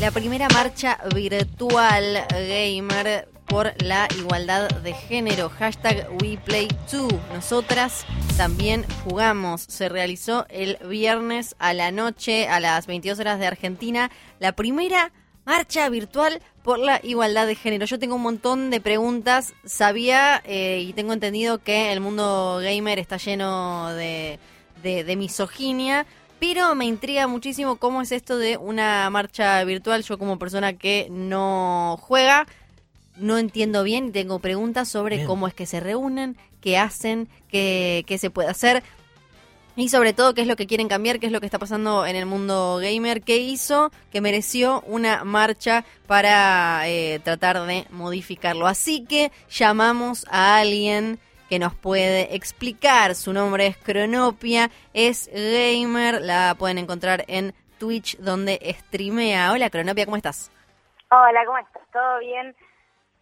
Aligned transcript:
La 0.00 0.12
primera 0.12 0.46
marcha 0.50 0.96
virtual 1.12 2.24
gamer 2.30 3.28
por 3.46 3.74
la 3.82 4.06
igualdad 4.16 4.70
de 4.70 4.92
género. 4.92 5.48
Hashtag 5.48 6.08
WePlay2. 6.18 7.18
Nosotras 7.34 8.06
también 8.36 8.86
jugamos. 9.02 9.62
Se 9.62 9.88
realizó 9.88 10.46
el 10.50 10.78
viernes 10.88 11.56
a 11.58 11.74
la 11.74 11.90
noche, 11.90 12.46
a 12.46 12.60
las 12.60 12.86
22 12.86 13.18
horas 13.18 13.40
de 13.40 13.48
Argentina, 13.48 14.12
la 14.38 14.52
primera 14.52 15.10
marcha 15.44 15.88
virtual 15.88 16.42
por 16.62 16.78
la 16.78 17.00
igualdad 17.02 17.48
de 17.48 17.56
género. 17.56 17.84
Yo 17.84 17.98
tengo 17.98 18.14
un 18.14 18.22
montón 18.22 18.70
de 18.70 18.80
preguntas. 18.80 19.52
Sabía 19.64 20.40
eh, 20.44 20.84
y 20.86 20.92
tengo 20.92 21.12
entendido 21.12 21.58
que 21.58 21.90
el 21.92 21.98
mundo 21.98 22.60
gamer 22.62 23.00
está 23.00 23.16
lleno 23.16 23.88
de, 23.94 24.38
de, 24.80 25.02
de 25.02 25.16
misoginia, 25.16 26.06
pero 26.38 26.74
me 26.74 26.84
intriga 26.86 27.26
muchísimo 27.26 27.76
cómo 27.76 28.02
es 28.02 28.12
esto 28.12 28.38
de 28.38 28.56
una 28.56 29.08
marcha 29.10 29.62
virtual. 29.64 30.02
Yo 30.02 30.18
como 30.18 30.38
persona 30.38 30.72
que 30.74 31.08
no 31.10 31.98
juega, 32.00 32.46
no 33.16 33.38
entiendo 33.38 33.82
bien 33.82 34.08
y 34.08 34.10
tengo 34.12 34.38
preguntas 34.38 34.88
sobre 34.88 35.16
Bien. 35.16 35.26
cómo 35.26 35.48
es 35.48 35.54
que 35.54 35.66
se 35.66 35.80
reúnen, 35.80 36.36
qué 36.60 36.78
hacen, 36.78 37.28
qué, 37.50 38.04
qué 38.06 38.18
se 38.18 38.30
puede 38.30 38.48
hacer. 38.48 38.82
Y 39.78 39.90
sobre 39.90 40.12
todo, 40.12 40.34
qué 40.34 40.40
es 40.40 40.48
lo 40.48 40.56
que 40.56 40.66
quieren 40.66 40.88
cambiar, 40.88 41.20
qué 41.20 41.26
es 41.26 41.32
lo 41.32 41.38
que 41.38 41.46
está 41.46 41.60
pasando 41.60 42.04
en 42.04 42.16
el 42.16 42.26
mundo 42.26 42.80
gamer, 42.82 43.22
qué 43.22 43.38
hizo 43.38 43.92
que 44.10 44.20
mereció 44.20 44.82
una 44.88 45.22
marcha 45.22 45.84
para 46.08 46.82
eh, 46.88 47.20
tratar 47.22 47.64
de 47.64 47.86
modificarlo. 47.90 48.66
Así 48.66 49.04
que 49.04 49.30
llamamos 49.48 50.26
a 50.30 50.58
alguien 50.58 51.20
que 51.48 51.58
nos 51.58 51.74
puede 51.74 52.34
explicar. 52.34 53.14
Su 53.14 53.32
nombre 53.32 53.66
es 53.66 53.76
Cronopia, 53.76 54.70
es 54.92 55.30
gamer, 55.32 56.20
la 56.20 56.54
pueden 56.58 56.78
encontrar 56.78 57.24
en 57.28 57.54
Twitch 57.78 58.18
donde 58.18 58.58
streamea. 58.80 59.52
Hola 59.52 59.70
Cronopia, 59.70 60.04
¿cómo 60.04 60.16
estás? 60.16 60.50
Hola, 61.10 61.44
¿cómo 61.46 61.58
estás? 61.58 61.82
¿Todo 61.92 62.18
bien? 62.18 62.54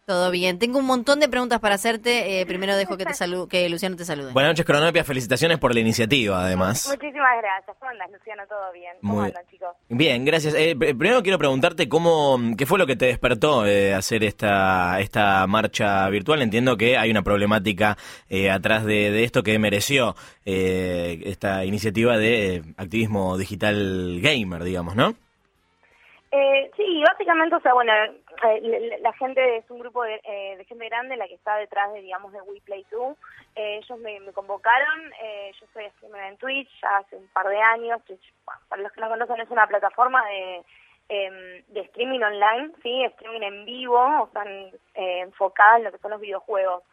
Todo 0.07 0.31
bien. 0.31 0.57
Tengo 0.57 0.79
un 0.79 0.85
montón 0.85 1.19
de 1.19 1.27
preguntas 1.27 1.59
para 1.59 1.75
hacerte. 1.75 2.39
Eh, 2.39 2.45
primero 2.45 2.77
dejo 2.77 2.95
que 2.95 3.03
te 3.03 3.11
que 3.49 3.67
Luciano 3.67 3.97
te 3.97 4.05
salude. 4.05 4.31
Buenas 4.31 4.51
noches, 4.51 4.65
Cronopia. 4.65 5.03
Felicitaciones 5.03 5.57
por 5.59 5.73
la 5.73 5.81
iniciativa, 5.81 6.45
además. 6.45 6.87
Muchísimas 6.89 7.37
gracias. 7.41 7.75
¿Cómo 7.77 7.91
andas, 7.91 8.09
Luciano? 8.13 8.43
¿Todo 8.47 8.71
bien? 8.71 8.93
¿Cómo 9.01 9.15
Muy- 9.15 9.25
andan, 9.25 9.43
chicos? 9.51 9.67
Bien, 9.89 10.23
gracias. 10.23 10.53
Eh, 10.53 10.77
pr- 10.77 10.97
primero 10.97 11.21
quiero 11.23 11.37
preguntarte 11.37 11.89
cómo, 11.89 12.39
qué 12.57 12.65
fue 12.65 12.79
lo 12.79 12.87
que 12.87 12.95
te 12.95 13.07
despertó 13.07 13.65
eh, 13.67 13.93
hacer 13.93 14.23
esta, 14.23 15.01
esta 15.01 15.45
marcha 15.45 16.07
virtual. 16.07 16.41
Entiendo 16.41 16.77
que 16.77 16.97
hay 16.97 17.11
una 17.11 17.21
problemática 17.23 17.97
eh, 18.29 18.49
atrás 18.49 18.85
de, 18.85 19.11
de 19.11 19.25
esto 19.25 19.43
que 19.43 19.59
mereció 19.59 20.15
eh, 20.45 21.19
esta 21.25 21.65
iniciativa 21.65 22.17
de 22.17 22.63
activismo 22.77 23.37
digital 23.37 24.21
gamer, 24.21 24.63
digamos, 24.63 24.95
¿no? 24.95 25.15
Eh, 26.31 26.71
sí, 26.77 26.83
básicamente, 27.05 27.55
o 27.55 27.61
sea, 27.61 27.73
bueno, 27.73 27.91
eh, 28.43 28.97
la, 29.01 29.13
gente 29.13 29.57
es 29.57 29.69
un 29.69 29.79
grupo 29.79 30.03
de, 30.03 30.19
eh, 30.23 30.55
de 30.57 30.65
gente 30.65 30.85
grande 30.89 31.15
la 31.17 31.27
que 31.27 31.35
está 31.35 31.55
detrás 31.57 31.91
de, 31.93 32.01
digamos, 32.01 32.31
de 32.33 32.39
WePlay2. 32.41 33.15
Eh, 33.55 33.77
ellos 33.77 33.99
me, 33.99 34.19
me 34.19 34.33
convocaron, 34.33 35.11
eh, 35.21 35.51
yo 35.59 35.65
soy 35.73 35.89
streamer 35.91 36.23
en 36.25 36.37
Twitch 36.37 36.69
ya 36.81 36.97
hace 36.97 37.15
un 37.15 37.27
par 37.29 37.47
de 37.47 37.59
años. 37.59 38.01
Para 38.69 38.81
los 38.81 38.91
que 38.91 39.01
no 39.01 39.09
conocen, 39.09 39.39
es 39.41 39.49
una 39.49 39.67
plataforma 39.67 40.25
de, 40.27 40.63
em, 41.09 41.63
de 41.67 41.81
streaming 41.81 42.21
online, 42.21 42.71
¿sí? 42.83 43.03
Streaming 43.05 43.41
en 43.43 43.65
vivo, 43.65 43.97
o 43.97 44.29
sea, 44.33 44.43
en- 44.43 44.73
eh, 44.95 45.19
enfocada 45.21 45.77
en 45.77 45.83
lo 45.85 45.91
que 45.91 45.97
son 45.99 46.11
los 46.11 46.21
videojuegos. 46.21 46.83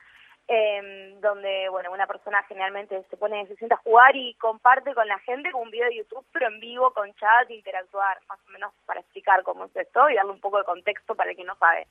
Em, 0.47 1.21
donde 1.21 1.69
bueno 1.71 1.91
una 1.91 2.07
persona 2.07 2.43
generalmente 2.45 3.03
se 3.09 3.17
pone 3.17 3.47
se 3.47 3.57
sienta 3.57 3.77
a 3.77 3.79
jugar 3.79 4.15
y 4.15 4.35
comparte 4.35 4.95
con 4.95 5.09
la 5.09 5.19
gente 5.21 5.51
con 5.51 5.63
un 5.63 5.71
video 5.71 5.89
de 5.89 5.97
YouTube 5.97 6.27
pero 6.33 6.49
en 6.49 6.61
vivo 6.61 6.93
con 6.93 7.13
chat 7.15 7.51
interactuar 7.51 8.19
más 8.29 8.39
o 8.47 8.51
menos 8.51 8.73
para 8.85 9.01
explicar 9.01 9.43
cómo 9.43 9.65
es 9.65 9.77
esto 9.77 10.09
y 10.11 10.15
darle 10.15 10.33
un 10.33 10.41
poco 10.41 10.59
de 10.59 10.65
contexto 10.65 11.15
para 11.15 11.31
el 11.31 11.37
que 11.37 11.45
no 11.45 11.57
sabe. 11.57 11.87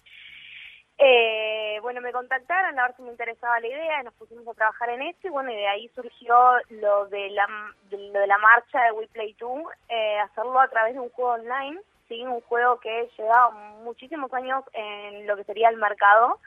Eh, 0.99 1.79
bueno 1.81 2.01
me 2.01 2.11
contactaron 2.11 2.77
a 2.77 2.83
ver 2.83 2.95
si 2.95 3.01
me 3.01 3.09
interesaba 3.09 3.59
la 3.59 3.67
idea 3.67 4.01
y 4.01 4.03
nos 4.03 4.13
pusimos 4.13 4.47
a 4.47 4.53
trabajar 4.53 4.89
en 4.91 5.01
esto 5.01 5.27
y 5.27 5.31
bueno 5.31 5.51
y 5.51 5.55
de 5.55 5.67
ahí 5.67 5.89
surgió 5.95 6.35
lo 6.69 7.07
de 7.07 7.31
la 7.31 7.47
de, 7.89 7.97
lo 7.97 8.19
de 8.19 8.27
la 8.27 8.37
marcha 8.37 8.83
de 8.83 8.91
WePlay 8.91 9.35
2 9.39 9.63
eh, 9.89 10.19
hacerlo 10.19 10.59
a 10.59 10.67
través 10.67 10.93
de 10.93 10.99
un 10.99 11.09
juego 11.09 11.31
online 11.31 11.79
sí 12.07 12.21
un 12.23 12.41
juego 12.41 12.79
que 12.79 13.09
lleva 13.17 13.49
muchísimos 13.83 14.31
años 14.35 14.63
en 14.73 15.25
lo 15.25 15.35
que 15.35 15.43
sería 15.45 15.69
el 15.69 15.77
mercado 15.77 16.39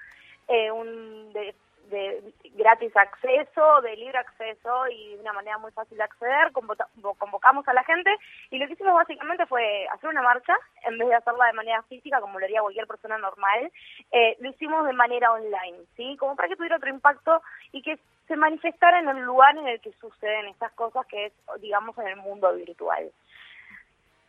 eh, 0.47 0.71
un 0.71 1.33
de, 1.33 1.53
de 1.91 2.33
gratis 2.55 2.97
acceso, 2.97 3.81
de 3.83 3.97
libre 3.97 4.19
acceso 4.19 4.89
y 4.89 5.15
de 5.15 5.21
una 5.21 5.33
manera 5.33 5.59
muy 5.59 5.73
fácil 5.73 5.97
de 5.97 6.05
acceder. 6.05 6.53
Convocamos 6.53 7.67
a 7.69 7.75
la 7.75 7.85
gente 7.85 8.11
y 8.51 8.59
lo 8.59 8.67
que 8.67 8.73
hicimos 8.75 8.95
básicamente 8.95 9.47
fue 9.47 9.87
hacer 9.93 10.11
una 10.11 10.23
marcha 10.23 10.57
en 10.85 10.99
vez 10.99 11.09
de 11.09 11.15
hacerla 11.15 11.47
de 11.47 11.53
manera 11.53 11.83
física 11.85 12.21
como 12.21 12.39
lo 12.39 12.45
haría 12.45 12.63
cualquier 12.63 12.87
persona 12.87 13.19
normal. 13.19 13.71
eh, 14.13 14.37
lo 14.41 14.51
hicimos 14.51 14.87
de 14.87 14.93
manera 14.93 15.33
online, 15.33 15.79
¿sí? 15.97 16.17
Como 16.19 16.37
para 16.37 16.49
que 16.49 16.57
tuviera 16.57 16.77
otro 16.77 16.91
impacto 16.91 17.43
y 17.73 17.83
que 17.83 17.99
se 18.27 18.37
manifestara 18.37 19.01
en 19.01 19.09
el 19.09 19.23
lugar 19.23 19.57
en 19.57 19.69
el 19.69 19.81
que 19.81 19.93
suceden 20.01 20.47
estas 20.47 20.73
cosas 20.73 21.07
que 21.07 21.27
es, 21.27 21.33
digamos, 21.61 21.97
en 21.99 22.09
el 22.09 22.17
mundo 22.17 22.53
virtual. 22.55 23.11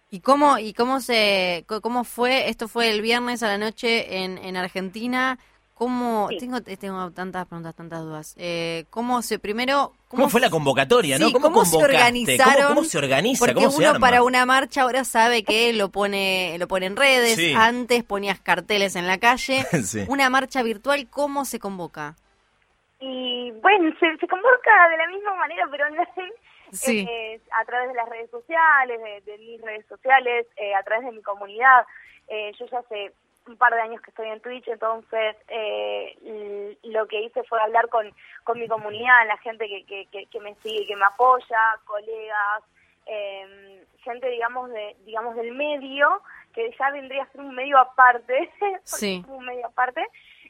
¿Y 0.09 0.21
cómo, 0.21 0.57
y 0.57 0.73
cómo 0.73 1.01
se, 1.01 1.65
cómo 1.81 2.03
fue? 2.03 2.47
Esto 2.49 2.67
fue 2.67 2.91
el 2.91 3.01
viernes 3.01 3.43
a 3.43 3.47
la 3.47 3.57
noche 3.57 4.23
en, 4.23 4.37
en 4.37 4.55
Argentina. 4.55 5.37
¿Cómo? 5.77 6.27
Sí. 6.29 6.39
Tengo, 6.39 6.59
tengo 6.61 7.11
tantas 7.11 7.45
preguntas, 7.45 7.75
tantas 7.75 8.01
dudas. 8.01 8.35
Eh, 8.39 8.85
¿Cómo 8.89 9.21
se, 9.21 9.37
primero, 9.37 9.93
¿Cómo, 10.07 10.27
fue 10.27 10.41
la 10.41 10.49
convocatoria, 10.49 11.19
no? 11.19 11.31
¿Cómo, 11.31 11.51
¿cómo 11.51 11.65
se 11.65 11.77
organizaron? 11.77 12.55
¿Cómo, 12.55 12.67
cómo 12.69 12.83
se 12.83 12.97
organiza? 12.97 13.39
Porque 13.45 13.53
¿Cómo 13.53 13.69
se 13.69 13.77
uno 13.77 13.89
arma? 13.89 13.99
para 13.99 14.23
una 14.23 14.43
marcha 14.47 14.81
ahora 14.81 15.03
sabe 15.03 15.43
que 15.43 15.73
lo 15.73 15.89
pone, 15.89 16.55
lo 16.57 16.67
pone 16.67 16.87
en 16.87 16.95
redes. 16.95 17.35
Sí. 17.35 17.53
Antes 17.55 18.03
ponías 18.03 18.39
carteles 18.39 18.95
en 18.95 19.05
la 19.05 19.19
calle. 19.19 19.65
Sí. 19.83 20.03
Una 20.07 20.31
marcha 20.31 20.63
virtual, 20.63 21.07
¿cómo 21.11 21.45
se 21.45 21.59
convoca? 21.59 22.15
Y 22.99 23.51
bueno, 23.61 23.93
se, 23.99 24.17
se 24.17 24.27
convoca 24.27 24.89
de 24.89 24.97
la 24.97 25.07
misma 25.09 25.35
manera, 25.35 25.67
pero 25.69 25.85
online, 25.85 26.33
Sí. 26.71 27.05
eh, 27.07 27.39
a 27.61 27.65
través 27.65 27.89
de 27.89 27.93
las 27.93 28.09
redes 28.09 28.31
sociales, 28.31 28.99
de, 28.99 29.31
de 29.31 29.37
mis 29.37 29.61
redes 29.61 29.85
sociales, 29.87 30.47
eh, 30.55 30.73
a 30.73 30.81
través 30.81 31.05
de 31.05 31.11
mi 31.11 31.21
comunidad. 31.21 31.85
Eh, 32.27 32.51
yo 32.59 32.65
ya 32.65 32.79
hace 32.79 33.13
un 33.47 33.57
par 33.57 33.73
de 33.73 33.81
años 33.81 34.01
que 34.01 34.09
estoy 34.11 34.29
en 34.29 34.39
Twitch, 34.41 34.67
entonces 34.67 35.35
eh, 35.47 36.77
lo 36.83 37.07
que 37.07 37.21
hice 37.21 37.43
fue 37.43 37.61
hablar 37.61 37.87
con, 37.89 38.13
con 38.43 38.59
mi 38.59 38.67
comunidad, 38.67 39.27
la 39.27 39.37
gente 39.37 39.67
que, 39.67 39.85
que, 39.85 40.05
que, 40.07 40.25
que 40.27 40.39
me 40.39 40.55
sigue, 40.55 40.85
que 40.87 40.95
me 40.95 41.05
apoya, 41.05 41.59
colegas, 41.85 42.63
eh, 43.05 43.83
gente, 43.99 44.29
digamos, 44.29 44.69
de 44.71 44.95
digamos 45.05 45.35
del 45.35 45.53
medio, 45.53 46.21
que 46.53 46.73
ya 46.77 46.91
vendría 46.91 47.23
a 47.23 47.27
ser 47.31 47.41
un 47.41 47.55
medio 47.55 47.77
aparte, 47.77 48.49
Sí. 48.83 49.23
un 49.27 49.45
medio 49.45 49.67
aparte. 49.67 50.05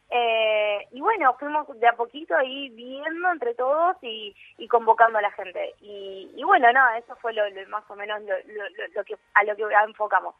Eh, 0.09 0.87
y 0.91 1.01
bueno, 1.01 1.35
fuimos 1.37 1.67
de 1.81 1.87
a 1.87 1.93
poquito 1.93 2.33
ahí 2.35 2.69
viendo 2.69 3.29
entre 3.29 3.53
todos 3.55 3.97
y, 4.01 4.33
y 4.57 4.67
convocando 4.69 5.17
a 5.17 5.21
la 5.21 5.31
gente. 5.31 5.73
Y, 5.81 6.31
y 6.33 6.43
bueno, 6.43 6.71
no, 6.71 6.89
eso 6.95 7.13
fue 7.17 7.33
lo, 7.33 7.47
lo- 7.49 7.67
más 7.67 7.83
o 7.89 7.95
menos 7.95 8.21
lo- 8.21 8.39
lo- 8.39 8.87
lo 8.95 9.03
que 9.03 9.17
a 9.33 9.43
lo 9.43 9.55
que 9.57 9.63
enfocamos. 9.85 10.33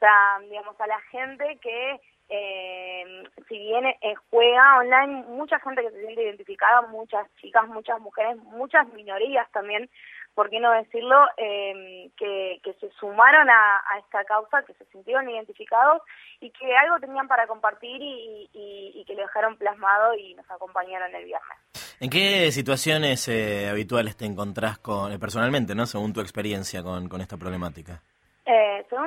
Sea, 0.00 0.38
digamos, 0.48 0.80
a 0.80 0.86
la 0.86 1.00
gente 1.12 1.58
que, 1.62 2.00
eh, 2.30 3.24
si 3.48 3.58
bien 3.58 3.86
eh, 3.86 4.14
juega 4.30 4.78
online, 4.78 5.24
mucha 5.28 5.60
gente 5.60 5.82
que 5.82 5.90
se 5.90 6.00
siente 6.00 6.22
identificada, 6.22 6.82
muchas 6.88 7.26
chicas, 7.36 7.68
muchas 7.68 8.00
mujeres, 8.00 8.36
muchas 8.38 8.88
minorías 8.94 9.48
también, 9.52 9.88
¿por 10.34 10.48
qué 10.48 10.60
no 10.60 10.72
decirlo? 10.72 11.26
Eh, 11.36 12.10
que, 12.16 12.60
que 12.62 12.72
se 12.74 12.90
sumaron 12.98 13.48
a, 13.50 13.98
esta 13.98 14.24
causa, 14.24 14.62
que 14.62 14.74
se 14.74 14.84
sintieron 14.86 15.28
identificados 15.28 16.02
y 16.40 16.50
que 16.50 16.76
algo 16.76 16.98
tenían 16.98 17.28
para 17.28 17.46
compartir 17.46 17.98
y, 18.00 19.04
que 19.06 19.14
lo 19.14 19.22
dejaron 19.22 19.56
plasmado 19.56 20.14
y 20.14 20.34
nos 20.34 20.48
acompañaron 20.50 21.14
el 21.14 21.24
viernes. 21.24 21.58
¿En 21.98 22.08
qué 22.08 22.52
situaciones 22.52 23.26
eh, 23.28 23.68
habituales 23.68 24.16
te 24.16 24.24
encontrás 24.24 24.78
con, 24.78 25.12
eh, 25.12 25.18
personalmente, 25.18 25.74
no? 25.74 25.84
Según 25.84 26.12
tu 26.12 26.20
experiencia 26.20 26.82
con 26.82 27.20
esta 27.20 27.36
problemática. 27.36 28.00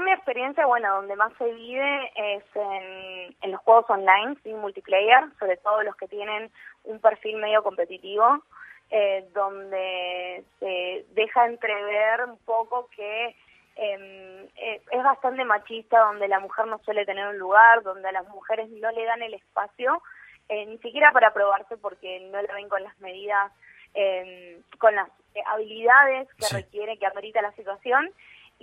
Mi 0.01 0.11
experiencia, 0.11 0.65
bueno, 0.65 0.95
donde 0.95 1.15
más 1.15 1.31
se 1.37 1.51
vive 1.53 2.11
es 2.15 2.43
en, 2.55 3.35
en 3.41 3.51
los 3.51 3.61
juegos 3.61 3.89
online, 3.89 4.35
sí, 4.43 4.53
multiplayer, 4.53 5.25
sobre 5.39 5.57
todo 5.57 5.81
los 5.83 5.95
que 5.95 6.07
tienen 6.07 6.51
un 6.85 6.99
perfil 6.99 7.37
medio 7.37 7.63
competitivo, 7.63 8.43
eh, 8.89 9.25
donde 9.33 10.43
se 10.59 11.05
deja 11.13 11.45
entrever 11.45 12.25
un 12.25 12.37
poco 12.39 12.89
que 12.95 13.35
eh, 13.75 14.49
eh, 14.55 14.81
es 14.91 15.03
bastante 15.03 15.43
machista, 15.45 15.99
donde 15.99 16.27
la 16.27 16.39
mujer 16.39 16.67
no 16.67 16.79
suele 16.79 17.05
tener 17.05 17.27
un 17.27 17.37
lugar, 17.37 17.81
donde 17.83 18.07
a 18.09 18.11
las 18.11 18.27
mujeres 18.29 18.69
no 18.69 18.91
le 18.91 19.05
dan 19.05 19.21
el 19.21 19.33
espacio, 19.33 20.01
eh, 20.49 20.65
ni 20.65 20.77
siquiera 20.79 21.11
para 21.11 21.33
probarse 21.33 21.77
porque 21.77 22.19
no 22.31 22.41
la 22.41 22.53
ven 22.53 22.69
con 22.69 22.83
las 22.83 22.97
medidas, 22.99 23.51
eh, 23.95 24.59
con 24.79 24.93
las 24.95 25.07
eh, 25.35 25.41
habilidades 25.47 26.27
que 26.35 26.45
Sí. 26.45 26.55
requiere, 26.55 26.97
que 26.97 27.05
amerita 27.07 27.41
la 27.41 27.51
situación 27.53 28.11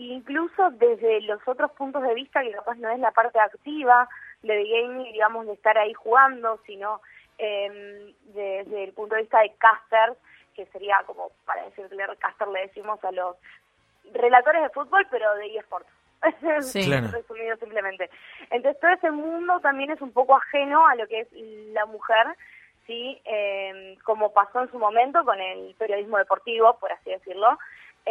incluso 0.09 0.71
desde 0.73 1.21
los 1.23 1.47
otros 1.47 1.71
puntos 1.73 2.03
de 2.03 2.15
vista 2.15 2.43
que 2.43 2.53
capaz 2.53 2.77
no 2.77 2.91
es 2.91 2.99
la 2.99 3.11
parte 3.11 3.39
activa 3.39 4.09
de 4.43 4.65
gaming, 4.65 5.13
digamos, 5.13 5.47
de 5.47 5.53
estar 5.53 5.77
ahí 5.77 5.93
jugando, 5.95 6.59
sino 6.67 7.01
eh, 7.39 8.15
desde 8.35 8.85
el 8.85 8.93
punto 8.93 9.15
de 9.15 9.23
vista 9.23 9.41
de 9.41 9.53
casters, 9.59 10.17
que 10.55 10.67
sería 10.67 11.03
como, 11.07 11.31
para 11.45 11.65
decirle 11.65 12.05
caster 12.19 12.49
le 12.49 12.63
decimos 12.63 13.03
a 13.05 13.13
los 13.13 13.37
relatores 14.13 14.63
de 14.63 14.71
fútbol, 14.71 15.07
pero 15.11 15.35
de 15.37 15.57
eSports, 15.57 15.89
Sí. 16.61 16.85
Claro. 16.85 17.09
resumido 17.09 17.57
simplemente. 17.57 18.11
Entonces 18.51 18.81
todo 18.81 18.91
ese 18.91 19.11
mundo 19.11 19.61
también 19.61 19.91
es 19.91 20.01
un 20.01 20.13
poco 20.13 20.37
ajeno 20.37 20.87
a 20.87 20.95
lo 20.97 21.07
que 21.07 21.21
es 21.21 21.29
la 21.73 21.87
mujer, 21.87 22.27
sí, 22.87 23.21
Eh, 23.25 23.97
como 24.05 24.33
pasó 24.33 24.63
en 24.63 24.71
su 24.71 24.79
momento 24.79 25.25
con 25.25 25.41
el 25.41 25.75
periodismo 25.77 26.19
deportivo, 26.19 26.77
por 26.79 26.93
así 26.93 27.11
decirlo. 27.11 27.59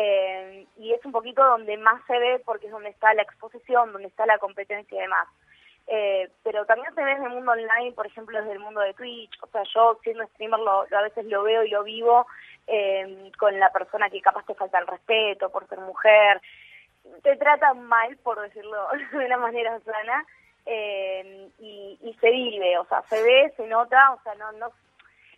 Eh, 0.01 0.65
y 0.77 0.93
es 0.93 1.03
un 1.03 1.11
poquito 1.11 1.43
donde 1.43 1.75
más 1.77 2.01
se 2.07 2.17
ve 2.17 2.41
porque 2.45 2.67
es 2.67 2.71
donde 2.71 2.89
está 2.89 3.13
la 3.13 3.23
exposición, 3.23 3.91
donde 3.91 4.07
está 4.07 4.25
la 4.25 4.37
competencia 4.37 4.97
y 4.97 5.01
demás. 5.01 5.27
Eh, 5.87 6.29
pero 6.43 6.65
también 6.65 6.93
se 6.95 7.03
ve 7.03 7.11
en 7.13 7.23
el 7.23 7.29
mundo 7.31 7.51
online, 7.51 7.91
por 7.93 8.05
ejemplo, 8.07 8.37
desde 8.39 8.53
el 8.53 8.59
mundo 8.59 8.79
de 8.79 8.93
Twitch. 8.93 9.37
O 9.41 9.47
sea, 9.47 9.63
yo 9.73 9.99
siendo 10.03 10.25
streamer 10.27 10.59
lo, 10.59 10.85
lo- 10.87 10.97
a 10.97 11.01
veces 11.01 11.25
lo 11.25 11.43
veo 11.43 11.63
y 11.63 11.69
lo 11.69 11.83
vivo 11.83 12.27
eh, 12.67 13.29
con 13.37 13.59
la 13.59 13.71
persona 13.71 14.09
que 14.09 14.21
capaz 14.21 14.45
te 14.45 14.53
falta 14.55 14.79
el 14.79 14.87
respeto 14.87 15.49
por 15.49 15.67
ser 15.67 15.79
mujer. 15.79 16.39
Te 17.23 17.35
tratan 17.37 17.83
mal, 17.87 18.15
por 18.23 18.39
decirlo 18.39 18.87
de 19.11 19.25
una 19.25 19.37
manera 19.37 19.79
sana, 19.81 20.25
eh, 20.65 21.49
y, 21.59 21.97
y 22.03 22.13
se 22.21 22.29
vive, 22.29 22.77
o 22.77 22.85
sea, 22.85 23.01
se 23.09 23.21
ve, 23.23 23.51
se 23.57 23.65
nota, 23.67 24.13
o 24.13 24.21
sea, 24.21 24.35
no, 24.35 24.51
no 24.53 24.71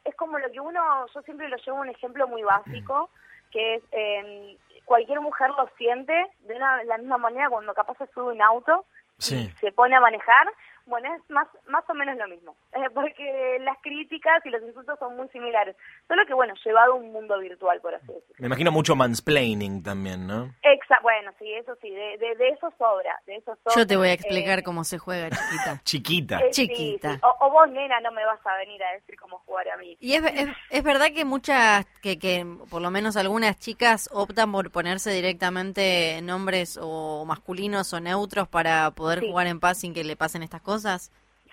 es 0.03 0.13
como 0.15 0.37
lo 0.39 0.51
que 0.51 0.59
uno, 0.59 1.05
yo 1.13 1.21
siempre 1.21 1.47
lo 1.47 1.55
llevo 1.57 1.77
un 1.79 1.89
ejemplo 1.89 2.27
muy 2.27 2.41
básico, 2.43 3.09
que 3.51 3.75
es 3.75 3.83
eh, 3.91 4.57
cualquier 4.85 5.21
mujer 5.21 5.49
lo 5.51 5.69
siente 5.77 6.13
de 6.41 6.55
una, 6.55 6.83
la 6.85 6.97
misma 6.97 7.17
manera 7.17 7.49
cuando 7.49 7.73
capaz 7.73 7.97
se 7.97 8.07
sube 8.07 8.33
un 8.33 8.41
auto 8.41 8.85
Sí. 9.17 9.51
y 9.53 9.57
se 9.59 9.71
pone 9.71 9.95
a 9.95 9.99
manejar, 10.01 10.47
bueno, 10.85 11.13
es 11.15 11.29
más, 11.29 11.47
más 11.67 11.83
o 11.89 11.93
menos 11.93 12.17
lo 12.17 12.27
mismo, 12.27 12.55
eh, 12.73 12.89
porque 12.93 13.57
las 13.61 13.77
críticas 13.81 14.45
y 14.45 14.49
los 14.49 14.61
insultos 14.63 14.97
son 14.99 15.15
muy 15.17 15.27
similares, 15.29 15.75
solo 16.07 16.23
que, 16.25 16.33
bueno, 16.33 16.53
llevado 16.65 16.93
a 16.93 16.95
un 16.95 17.11
mundo 17.11 17.37
virtual, 17.39 17.79
por 17.81 17.95
así 17.95 18.07
decirlo. 18.07 18.35
Me 18.39 18.47
imagino 18.47 18.71
mucho 18.71 18.95
mansplaining 18.95 19.83
también, 19.83 20.27
¿no? 20.27 20.53
Exa 20.63 20.99
bueno, 21.01 21.31
sí, 21.39 21.51
eso 21.53 21.75
sí, 21.81 21.89
de, 21.89 22.17
de, 22.17 22.35
de 22.35 22.49
eso 22.49 22.71
sobra, 22.77 23.19
de 23.25 23.35
eso 23.35 23.55
sobra. 23.63 23.75
Yo 23.75 23.87
te 23.87 23.95
voy 23.97 24.09
a 24.09 24.13
explicar 24.13 24.59
Eh, 24.59 24.63
cómo 24.63 24.83
se 24.83 24.97
juega, 24.97 25.29
chiquita. 25.29 25.81
Chiquita. 25.83 26.39
eh, 26.39 26.49
sí, 26.51 26.67
chiquita. 26.67 27.13
sí. 27.15 27.19
O, 27.23 27.45
o 27.47 27.51
vos, 27.51 27.69
nena, 27.69 27.99
no 28.01 28.11
me 28.11 28.25
vas 28.25 28.39
a 28.45 28.55
venir 28.57 28.83
a 28.83 28.91
decir 28.93 29.15
cómo 29.19 29.39
jugar 29.39 29.69
a 29.69 29.77
mí. 29.77 29.97
Y 29.99 30.13
es, 30.13 30.23
es, 30.25 30.49
es 30.69 30.83
verdad 30.83 31.07
que 31.13 31.25
muchas, 31.25 31.85
que, 32.01 32.17
que 32.19 32.45
por 32.69 32.81
lo 32.81 32.91
menos 32.91 33.15
algunas 33.17 33.57
chicas 33.59 34.09
optan 34.11 34.51
por 34.51 34.71
ponerse 34.71 35.11
directamente 35.11 36.19
nombres 36.23 36.79
o 36.81 37.25
masculinos 37.25 37.91
o 37.93 37.99
neutros 37.99 38.47
para 38.47 38.91
poder 38.91 39.19
Sí. 39.21 39.29
jugar 39.29 39.47
en 39.47 39.59
paz 39.59 39.79
sin 39.79 39.93
que 39.93 40.03
le 40.03 40.15
pasen 40.15 40.41
estas 40.43 40.61
cosas. 40.61 40.70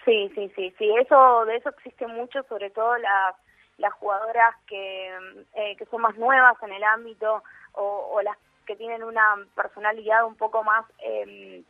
Sí, 0.04 0.30
sí, 0.34 0.50
sí, 0.54 0.74
sí, 0.78 0.94
eso, 1.00 1.44
de 1.44 1.56
eso 1.56 1.70
existe 1.70 2.06
mucho, 2.06 2.42
sobre 2.44 2.70
todo 2.70 2.96
las, 2.98 3.34
las 3.76 3.92
jugadoras 3.94 4.54
que, 4.66 5.08
eh, 5.54 5.76
que 5.76 5.86
son 5.86 6.02
más 6.02 6.16
nuevas 6.16 6.56
en 6.62 6.72
el 6.72 6.84
ámbito 6.84 7.42
o, 7.72 8.10
o 8.12 8.22
las 8.22 8.36
que 8.66 8.76
tienen 8.76 9.02
una 9.02 9.36
personalidad 9.54 10.24
un 10.26 10.36
poco 10.36 10.62
más 10.62 10.84
eh, 11.00 11.62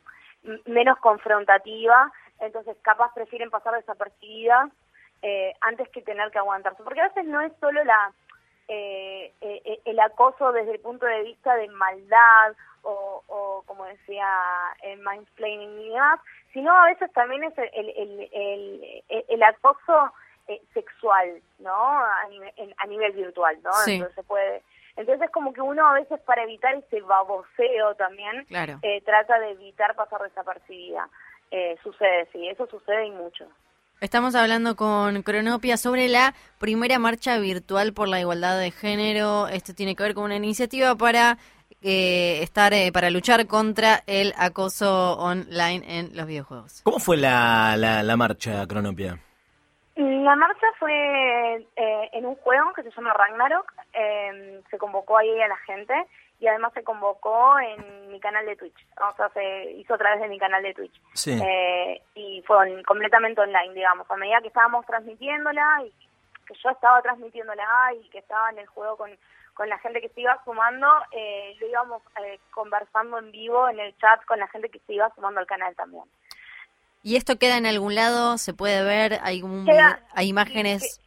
menos 0.67 0.99
confrontativa, 0.99 2.13
entonces 2.41 2.77
capaz 2.83 3.13
prefieren 3.15 3.51
pasar 3.51 3.75
desapercibidas 3.75 4.71
eh, 5.23 5.55
antes 5.61 5.89
que 5.89 6.03
tener 6.03 6.31
que 6.31 6.39
aguantarse, 6.39 6.83
porque 6.83 7.01
a 7.01 7.09
veces 7.09 7.25
no 7.25 7.41
es 7.41 7.53
solo 7.61 7.83
la 7.85 8.13
eh, 8.69 9.33
eh, 9.41 9.81
el 9.87 9.99
acoso 9.99 10.53
desde 10.53 10.73
el 10.73 10.81
punto 10.81 11.07
de 11.07 11.23
vista 11.23 11.55
de 11.55 11.69
maldad 11.69 12.55
o, 12.83 13.23
o 13.27 13.63
como 13.67 13.85
decía 13.87 14.29
el 14.83 15.01
mansplaining 15.01 15.81
y 15.81 15.89
demás, 15.89 16.21
sino 16.53 16.77
a 16.77 16.87
veces 16.87 17.13
también 17.13 17.45
es 17.45 17.57
el, 17.59 17.71
el, 17.75 18.29
el, 18.33 19.25
el- 19.29 19.43
acoso 19.43 20.13
eh, 20.49 20.61
sexual, 20.75 21.41
¿no? 21.59 21.75
A 21.75 22.27
nivel, 22.31 22.75
a 22.79 22.87
nivel 22.87 23.13
virtual, 23.13 23.59
¿no? 23.63 23.73
Sí. 23.85 23.95
Entonces 23.97 24.25
puede, 24.27 24.63
entonces 24.97 25.27
es 25.27 25.31
como 25.31 25.53
que 25.53 25.61
uno 25.61 25.87
a 25.87 25.93
veces 25.95 26.19
para 26.21 26.43
evitar 26.43 26.75
ese 26.75 27.01
baboseo 27.03 27.95
también 27.97 28.45
Claro. 28.47 28.79
eh, 28.83 29.01
trata 29.03 29.39
de 29.41 29.51
evitar 29.51 29.95
pasar 29.95 30.23
desapercibida. 30.23 31.09
Eh, 31.51 31.77
sucede, 31.83 32.29
sí, 32.33 32.49
eso 32.49 32.67
sucede 32.67 33.07
y 33.07 33.11
mucho. 33.11 33.47
Estamos 34.01 34.35
hablando 34.37 34.77
con 34.77 35.23
Cronopia 35.23 35.77
sobre 35.77 36.09
la 36.09 36.33
primera 36.61 36.99
marcha 37.01 37.37
virtual 37.39 37.93
por 37.93 38.07
la 38.09 38.21
igualdad 38.21 38.59
de 38.61 38.71
género. 38.71 39.49
Esto 39.49 39.75
tiene 39.75 39.97
que 39.97 40.05
ver 40.05 40.15
con 40.15 40.25
una 40.25 40.37
iniciativa 40.37 40.95
para 40.95 41.37
eh, 41.83 42.41
estar 42.43 42.73
eh, 42.73 42.91
para 42.93 43.11
luchar 43.11 43.47
contra 43.47 44.03
el 44.07 44.33
acoso 44.37 45.17
online 45.19 45.85
en 45.99 46.17
los 46.17 46.27
videojuegos. 46.27 46.81
¿Cómo 46.85 46.99
fue 46.99 47.17
la, 47.17 47.77
la, 47.77 48.03
la 48.03 48.17
marcha, 48.17 48.67
Cronopia? 48.67 49.19
La 49.97 50.37
marcha 50.37 50.67
fue 50.79 51.57
eh, 51.77 52.11
en 52.13 52.27
un 52.27 52.37
juego 52.37 52.73
que 52.75 52.83
se 52.83 52.91
llama 52.91 53.13
Ragnarok. 53.15 53.73
eh, 53.95 54.61
se 54.71 54.79
convocó 54.79 55.19
ahí 55.19 55.41
a 55.41 55.49
la 55.49 55.57
gente 55.59 55.95
y 56.41 56.47
además 56.47 56.73
se 56.73 56.85
convocó 56.85 57.59
en 57.59 58.13
mi 58.13 58.21
canal 58.21 58.47
de 58.47 58.55
Twitch. 58.55 58.87
O 59.01 59.17
sea, 59.17 59.29
se 59.31 59.73
hizo 59.73 59.95
a 59.95 59.99
través 59.99 60.21
de 60.21 60.29
mi 60.29 60.39
canal 60.39 60.63
de 60.63 60.73
Twitch. 60.75 61.01
Sí. 61.15 61.37
Eh, 61.43 62.01
y 62.15 62.43
fue 62.47 62.57
on- 62.59 62.83
completamente 62.85 63.41
online, 63.41 63.75
digamos. 63.75 64.09
A 64.09 64.17
medida 64.17 64.41
que 64.41 64.49
estábamos 64.49 64.87
transmitiéndola 64.87 65.83
y 65.85 65.91
que 66.47 66.55
yo 66.63 66.71
estaba 66.71 67.03
transmitiéndola 67.03 67.67
y 68.01 68.09
que 68.11 68.19
estaba 68.19 68.51
en 68.51 68.59
el 68.61 68.67
juego 68.69 68.97
con, 68.97 69.11
con 69.59 69.69
la 69.69 69.79
gente 69.81 70.01
que 70.01 70.09
se 70.11 70.21
iba 70.21 70.41
sumando, 70.45 70.87
eh, 71.11 71.55
lo 71.61 71.67
íbamos 71.69 72.01
eh, 72.25 72.39
conversando 72.53 73.19
en 73.19 73.33
vivo 73.33 73.69
en 73.69 73.81
el 73.81 73.95
chat 73.99 74.25
con 74.25 74.39
la 74.39 74.47
gente 74.47 74.69
que 74.71 74.79
se 74.87 74.95
iba 74.95 75.13
sumando 75.17 75.41
al 75.41 75.47
canal 75.49 75.75
también. 75.75 76.05
¿Y 77.03 77.17
esto 77.17 77.39
queda 77.41 77.57
en 77.59 77.67
algún 77.67 77.97
lado? 77.97 78.39
¿Se 78.39 78.55
puede 78.55 78.85
ver? 78.85 79.19
¿Hay, 79.23 79.43
un 79.43 79.67
Queda- 79.67 79.97
video- 79.97 80.09
hay 80.15 80.29
imágenes? 80.29 81.01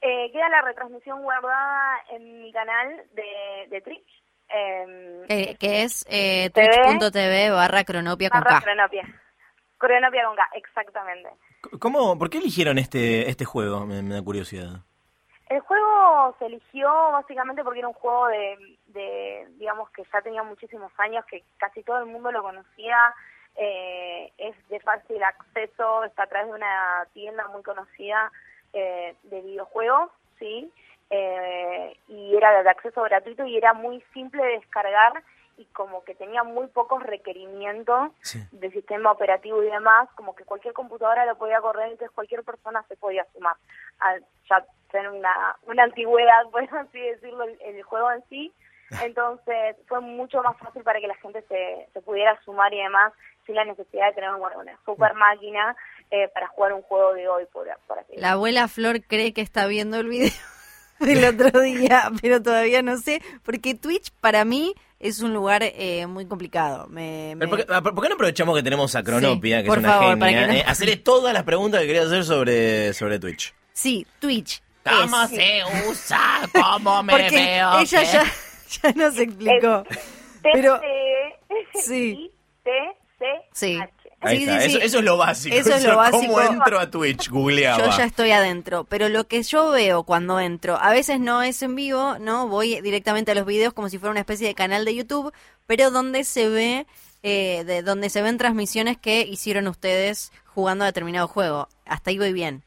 Eh, 0.00 0.30
queda 0.32 0.48
la 0.48 0.62
retransmisión 0.62 1.22
guardada 1.22 1.98
en 2.10 2.42
mi 2.42 2.52
canal 2.52 3.02
de, 3.14 3.68
de 3.70 3.80
Twitch. 3.80 4.06
Eh, 4.48 5.56
Que, 5.58 5.82
es 5.82 6.04
eh, 6.08 6.50
TV. 6.50 6.68
twitch.tv 6.98 7.50
barra 7.50 7.84
cronopia 7.84 8.30
con 8.30 8.40
barra 8.40 8.58
K. 8.58 8.64
Cronopia. 8.64 9.04
Cronopia 9.78 10.24
con 10.24 10.36
K, 10.36 10.42
exactamente. 10.54 11.28
¿Cómo, 11.80 12.18
¿Por 12.18 12.30
qué 12.30 12.38
eligieron 12.38 12.78
este, 12.78 13.28
este 13.30 13.44
juego? 13.44 13.86
Me, 13.86 14.02
me 14.02 14.14
da 14.14 14.22
curiosidad. 14.22 14.80
El 15.48 15.60
juego 15.60 16.34
se 16.38 16.46
eligió 16.46 16.88
básicamente 17.12 17.62
porque 17.62 17.78
era 17.78 17.88
un 17.88 17.94
juego 17.94 18.26
de, 18.28 18.76
de, 18.88 19.46
digamos, 19.58 19.88
que 19.90 20.02
ya 20.12 20.20
tenía 20.20 20.42
muchísimos 20.42 20.90
años, 20.98 21.24
que 21.26 21.44
casi 21.56 21.84
todo 21.84 21.98
el 21.98 22.06
mundo 22.06 22.32
lo 22.32 22.42
conocía, 22.42 23.14
eh, 23.54 24.32
es 24.38 24.68
de 24.68 24.80
fácil 24.80 25.22
acceso, 25.22 26.04
está 26.04 26.24
a 26.24 26.26
través 26.26 26.48
de 26.48 26.54
una 26.54 27.06
tienda 27.14 27.46
muy 27.48 27.62
conocida 27.62 28.30
eh, 28.72 29.14
de 29.22 29.40
videojuegos, 29.40 30.10
¿sí? 30.38 30.70
Eh, 31.10 31.96
y 32.08 32.34
era 32.34 32.62
de 32.64 32.68
acceso 32.68 33.02
gratuito 33.02 33.46
y 33.46 33.56
era 33.56 33.72
muy 33.72 34.02
simple 34.12 34.42
de 34.42 34.58
descargar 34.58 35.22
y 35.56 35.64
como 35.66 36.04
que 36.04 36.14
tenía 36.14 36.42
muy 36.42 36.66
pocos 36.68 37.02
requerimientos 37.02 38.10
Sí. 38.20 38.40
de 38.52 38.70
sistema 38.70 39.12
operativo 39.12 39.62
y 39.62 39.66
demás, 39.66 40.08
como 40.14 40.34
que 40.34 40.44
cualquier 40.44 40.74
computadora 40.74 41.24
lo 41.26 41.36
podía 41.36 41.60
correr, 41.60 41.90
entonces 41.92 42.14
cualquier 42.14 42.42
persona 42.44 42.84
se 42.88 42.96
podía 42.96 43.26
sumar. 43.32 43.56
A 44.00 44.16
ya 44.48 44.64
tener 44.90 45.10
una, 45.10 45.56
una 45.66 45.84
antigüedad, 45.84 46.44
por 46.52 46.62
así 46.62 47.00
decirlo, 47.00 47.44
el, 47.44 47.58
el 47.62 47.82
juego 47.82 48.10
en 48.12 48.22
sí. 48.28 48.52
Entonces 49.02 49.76
fue 49.88 50.00
mucho 50.00 50.40
más 50.42 50.56
fácil 50.58 50.82
para 50.84 51.00
que 51.00 51.08
la 51.08 51.16
gente 51.16 51.42
se, 51.48 51.88
se 51.92 52.00
pudiera 52.02 52.38
sumar 52.44 52.72
y 52.72 52.78
demás, 52.78 53.12
sin 53.44 53.56
la 53.56 53.64
necesidad 53.64 54.08
de 54.08 54.14
tener 54.14 54.30
bueno, 54.36 54.60
una 54.60 54.78
super 54.84 55.12
máquina 55.14 55.74
eh, 56.10 56.28
para 56.28 56.46
jugar 56.48 56.72
un 56.72 56.82
juego 56.82 57.12
de 57.14 57.28
hoy, 57.28 57.46
por, 57.52 57.66
por 57.88 57.98
así 57.98 58.16
La 58.16 58.32
abuela 58.32 58.68
Flor 58.68 59.02
cree 59.02 59.32
que 59.32 59.40
está 59.40 59.66
viendo 59.66 59.98
el 59.98 60.08
video 60.08 60.30
del 61.00 61.24
otro 61.24 61.60
día, 61.60 62.02
pero 62.22 62.40
todavía 62.40 62.80
no 62.82 62.96
sé, 62.96 63.20
porque 63.44 63.74
Twitch 63.74 64.12
para 64.20 64.44
mí 64.44 64.74
es 64.98 65.20
un 65.20 65.32
lugar 65.34 65.62
eh, 65.62 66.06
muy 66.06 66.26
complicado. 66.26 66.86
Me, 66.88 67.34
me- 67.36 67.46
Pero 67.46 67.50
¿Por 67.50 67.58
qué, 67.66 67.72
ah, 67.72 67.82
por 67.82 68.02
qué 68.02 68.08
no 68.08 68.14
aprovechamos 68.14 68.56
que 68.56 68.62
tenemos 68.62 68.94
a 68.94 69.02
Cronopia, 69.02 69.58
Sí, 69.58 69.64
que 69.64 69.70
es 69.70 69.76
una 69.78 69.88
favor, 69.92 70.18
genia? 70.18 70.46
no- 70.46 70.52
eh, 70.52 70.64
hacerle 70.66 70.96
todas 70.96 71.32
las 71.34 71.42
preguntas 71.44 71.80
que 71.80 71.86
quería 71.86 72.02
hacer 72.02 72.24
sobre, 72.24 72.92
sobre 72.94 73.18
Twitch. 73.18 73.54
Sí, 73.72 74.06
Twitch. 74.20 74.62
¿Cómo 74.84 75.22
es- 75.24 75.30
se 75.30 75.62
usa? 75.88 76.20
¿Cómo 76.52 77.02
me 77.02 77.12
Porque 77.12 77.30
veo? 77.36 77.78
ella 77.80 78.02
ya, 78.04 78.24
ya 78.82 78.92
nos 78.92 79.18
explicó. 79.18 79.84
Pero- 80.42 80.80
Sí. 81.82 82.30
Sí. 83.52 83.78
Ahí 84.26 84.38
Sí, 84.38 84.42
está. 84.44 84.60
sí, 84.60 84.66
Eso, 84.66 84.78
sí. 84.78 84.84
eso 84.84 84.98
es 84.98 85.04
lo 85.04 85.16
básico. 85.16 85.56
Eso 85.56 85.74
es 85.74 85.84
lo 85.84 85.96
básico. 85.96 86.32
¿Cómo 86.34 86.40
entro 86.40 86.78
a 86.80 86.90
Twitch? 86.90 87.28
Googleaba. 87.30 87.78
Yo 87.90 87.96
ya 87.96 88.04
estoy 88.04 88.30
adentro, 88.32 88.84
pero 88.84 89.08
lo 89.08 89.26
que 89.26 89.42
yo 89.42 89.70
veo 89.70 90.02
cuando 90.02 90.38
entro, 90.40 90.76
a 90.80 90.90
veces 90.90 91.20
no 91.20 91.42
es 91.42 91.62
en 91.62 91.74
vivo, 91.76 92.18
¿no? 92.18 92.48
Voy 92.48 92.80
directamente 92.80 93.30
a 93.30 93.34
los 93.34 93.46
videos 93.46 93.72
como 93.72 93.88
si 93.88 93.98
fuera 93.98 94.10
una 94.10 94.20
especie 94.20 94.46
de 94.48 94.54
canal 94.54 94.84
de 94.84 94.94
YouTube, 94.94 95.32
pero 95.66 95.90
donde 95.90 96.24
se 96.24 96.48
ve, 96.48 96.86
eh, 97.22 97.64
de 97.64 97.82
donde 97.82 98.10
se 98.10 98.20
ven 98.22 98.36
transmisiones 98.38 98.98
que 98.98 99.22
hicieron 99.22 99.66
ustedes 99.68 100.32
jugando 100.46 100.84
a 100.84 100.88
determinado 100.88 101.28
juego. 101.28 101.68
Hasta 101.86 102.10
ahí 102.10 102.18
voy 102.18 102.32
bien. 102.32 102.62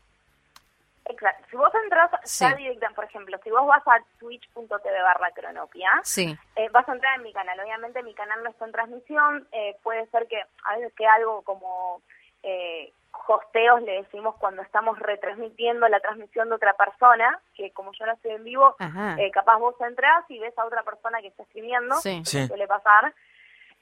Exacto. 1.20 1.48
Si 1.50 1.58
vos 1.58 1.72
entras 1.84 2.12
Sí. 2.24 2.46
ya 2.50 2.56
directa, 2.56 2.90
por 2.96 3.04
ejemplo, 3.06 3.38
si 3.44 3.52
vos 3.52 3.66
vas 3.68 3.86
a 3.88 3.98
twitch.tv 4.20 5.02
barra 5.04 5.32
cronopia, 5.32 5.90
Sí, 6.04 6.34
eh, 6.56 6.70
vas 6.72 6.88
a 6.88 6.94
entrar 6.94 7.16
en 7.18 7.24
mi 7.24 7.34
canal. 7.34 7.60
Obviamente 7.60 8.02
mi 8.04 8.14
canal 8.14 8.42
no 8.44 8.50
está 8.52 8.66
en 8.66 8.72
transmisión. 8.72 9.48
eh, 9.52 9.76
puede 9.84 10.06
ser 10.08 10.28
que 10.28 10.42
a 10.64 10.76
veces 10.78 10.94
que 10.96 11.06
algo 11.08 11.42
como 11.44 12.02
eh, 12.44 12.94
hosteos 13.28 13.82
le 13.82 14.04
decimos 14.04 14.36
cuando 14.38 14.62
estamos 14.62 14.98
retransmitiendo 15.00 15.88
la 15.90 16.00
transmisión 16.00 16.48
de 16.48 16.56
otra 16.56 16.74
persona, 16.74 17.40
que 17.54 17.72
como 17.72 17.92
yo 17.92 18.06
no 18.06 18.14
estoy 18.14 18.32
en 18.32 18.44
vivo, 18.46 18.76
eh, 19.18 19.30
capaz 19.32 19.58
vos 19.58 19.76
entras 19.82 20.24
y 20.30 20.40
ves 20.40 20.58
a 20.58 20.64
otra 20.66 20.84
persona 20.84 21.20
que 21.22 21.28
está 21.28 21.44
escribiendo, 21.44 21.96
Sí. 21.96 22.22
Sí. 22.26 22.48
suele 22.48 22.66
pasar. 22.68 23.14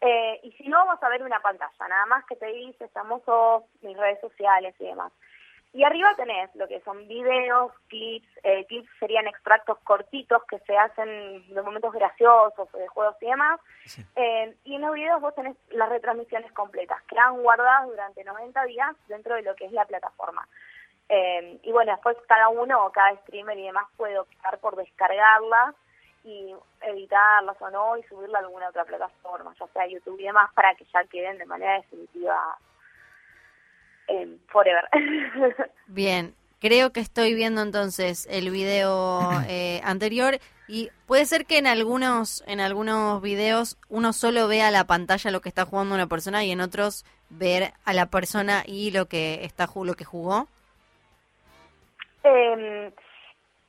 Eh, 0.01 0.39
y 0.44 0.51
si 0.53 0.67
no, 0.70 0.86
vas 0.86 1.01
a 1.01 1.10
ver 1.10 1.24
una 1.24 1.39
pantalla, 1.39 1.88
nada 1.88 2.06
más 2.08 2.24
que 2.25 2.36
te 2.36 2.48
dice, 2.48 2.86
estamos 2.86 3.22
mis 3.82 3.98
redes 3.98 4.20
sociales 4.22 4.75
y 4.79 4.86
demás. 4.86 5.12
Y 5.78 5.84
arriba 5.84 6.12
tenés 6.16 6.50
lo 6.56 6.68
que 6.68 6.82
son 6.82 7.08
videos, 7.08 7.72
clips, 7.88 8.28
eh, 8.42 8.66
clips 8.66 8.90
serían 9.00 9.28
extractos 9.28 9.78
cortitos 9.84 10.42
que 10.50 10.58
se 10.62 10.76
hacen 10.76 11.54
de 11.54 11.62
momentos 11.62 11.94
graciosos, 11.94 12.72
de 12.72 12.88
juegos 12.88 13.16
y 13.22 13.28
demás. 13.28 13.60
Eh, 14.16 14.56
y 14.64 14.76
en 14.76 14.82
los 14.82 14.96
videos 14.96 15.22
vos 15.22 15.36
tenés 15.36 15.56
las 15.70 15.88
retransmisiones 15.88 16.52
completas, 16.54 17.00
que 17.04 17.20
han 17.20 17.44
guardadas 17.44 17.88
durante 17.88 18.24
90 18.24 18.66
días 18.66 18.96
dentro 19.08 19.36
de 19.36 19.44
lo 19.44 19.56
que 19.56 19.66
es 19.66 19.72
la 19.72 19.86
plataforma. 19.86 20.48
Eh, 21.10 21.60
y 21.62 21.72
bueno, 21.72 21.92
después 21.92 22.18
cada 22.28 22.50
uno 22.50 22.84
o 22.84 22.92
cada 22.92 23.16
streamer 23.18 23.58
y 23.60 23.68
demás 23.68 23.86
puede 23.98 24.18
optar 24.18 24.58
por 24.58 24.76
descargarlas 24.78 25.76
y 26.24 26.56
editarlas 26.82 27.62
o 27.62 27.70
no 27.70 27.98
y 27.98 28.04
subirla 28.04 28.40
a 28.40 28.42
alguna 28.42 28.70
otra 28.70 28.84
plataforma, 28.84 29.54
ya 29.60 29.68
sea 29.68 29.86
YouTube 29.86 30.20
y 30.20 30.24
demás, 30.24 30.52
para 30.56 30.74
que 30.74 30.86
ya 30.86 31.04
queden 31.04 31.38
de 31.38 31.46
manera 31.46 31.76
definitiva 31.76 32.58
forever. 34.48 34.84
Bien, 35.88 36.36
creo 36.60 36.92
que 36.92 37.00
estoy 37.00 37.34
viendo 37.34 37.62
entonces 37.62 38.28
el 38.30 38.50
video 38.50 39.22
eh, 39.48 39.82
anterior 39.84 40.40
y 40.68 40.90
puede 41.06 41.26
ser 41.26 41.46
que 41.46 41.58
en 41.58 41.68
algunos 41.68 42.44
en 42.48 42.60
algunos 42.60 43.22
videos 43.22 43.78
uno 43.90 44.12
solo 44.12 44.48
vea 44.48 44.70
la 44.70 44.86
pantalla 44.86 45.32
lo 45.32 45.42
que 45.42 45.50
está 45.50 45.66
jugando 45.66 45.96
una 45.96 46.08
persona 46.08 46.44
y 46.44 46.52
en 46.52 46.62
otros 46.62 47.06
ver 47.30 47.74
a 47.86 47.94
la 47.94 48.08
persona 48.08 48.64
y 48.66 48.92
lo 48.92 49.06
que 49.06 49.46
está 49.46 49.68
lo 49.84 49.94
que 49.94 50.06
jugó. 50.06 50.48
Eh, 52.24 52.92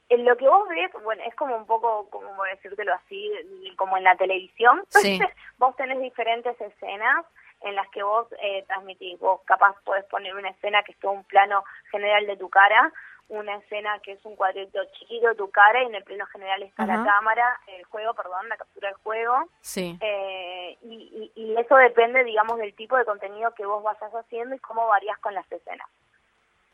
en 0.09 0.25
lo 0.25 0.37
que 0.37 0.49
vos 0.49 0.67
ves, 0.69 0.91
bueno, 1.05 1.23
es 1.27 1.35
como 1.35 1.57
un 1.57 1.67
poco, 1.67 2.09
como 2.11 2.43
decírtelo 2.45 2.95
así, 2.95 3.31
como 3.77 3.97
en 3.97 4.05
la 4.05 4.17
televisión. 4.17 4.83
Sí. 4.89 5.21
vos 5.59 5.77
tenés 5.77 6.01
diferentes 6.01 6.59
escenas 6.61 7.27
en 7.63 7.75
las 7.75 7.89
que 7.91 8.03
vos 8.03 8.27
eh, 8.41 8.65
transmitís. 8.67 9.19
Vos 9.19 9.41
capaz 9.45 9.75
podés 9.85 10.05
poner 10.07 10.35
una 10.35 10.51
escena 10.51 10.83
que 10.83 10.93
es 10.93 10.99
todo 10.99 11.13
un 11.13 11.25
plano 11.25 11.65
general 11.91 12.27
de 12.27 12.37
tu 12.37 12.49
cara, 12.49 12.93
una 13.29 13.57
escena 13.57 13.99
que 14.01 14.13
es 14.13 14.25
un 14.25 14.37
cuadrito 14.37 14.81
chiquito 14.99 15.29
de 15.29 15.35
tu 15.35 15.51
cara 15.51 15.83
y 15.83 15.87
en 15.87 15.95
el 15.95 16.05
plano 16.05 16.25
general 16.27 16.63
está 16.63 16.87
la 16.87 17.05
cámara, 17.05 17.61
el 17.67 17.85
juego, 17.85 18.15
perdón, 18.15 18.49
la 18.49 18.57
captura 18.57 18.89
del 18.89 18.99
juego. 18.99 19.35
Sí. 19.61 19.99
Eh, 20.01 20.79
y, 20.83 21.33
y, 21.35 21.57
eso 21.57 21.77
depende, 21.77 22.25
digamos, 22.25 22.59
del 22.59 22.75
tipo 22.75 22.97
de 22.97 23.05
contenido 23.05 23.53
que 23.55 23.67
vos 23.67 23.83
vayas 23.83 24.15
haciendo 24.15 24.55
y 24.55 24.59
cómo 24.61 24.87
varías 24.87 25.19
con 25.19 25.35
las 25.35 25.51
escenas. 25.53 25.89